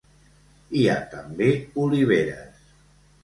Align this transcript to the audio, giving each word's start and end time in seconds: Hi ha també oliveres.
Hi 0.77 0.85
ha 0.93 0.95
també 1.11 1.49
oliveres. 1.83 2.67